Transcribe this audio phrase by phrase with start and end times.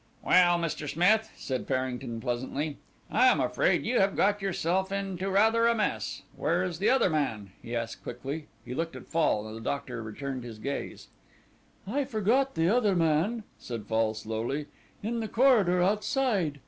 [0.23, 0.89] "Well, Mr.
[0.89, 2.77] Smith," said Farrington pleasantly,
[3.11, 6.23] "I am afraid you have got yourself into rather a mess.
[6.35, 8.47] Where is the other man?" he asked quickly.
[8.65, 11.09] He looked at Fall, and the doctor returned his gaze.
[11.85, 14.65] "I forgot the other man," said Fall slowly;
[15.03, 16.59] "in the corridor outside."